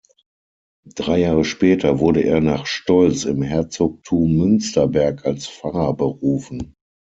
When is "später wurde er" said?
1.45-2.41